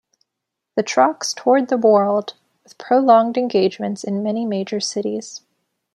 The 0.75 0.81
"Trocks" 0.81 1.31
toured 1.31 1.67
the 1.69 1.77
world, 1.77 2.33
with 2.63 2.79
prolonged 2.79 3.37
engagements 3.37 4.03
in 4.03 4.23
many 4.23 4.45
major 4.45 4.79
cities. 4.79 5.43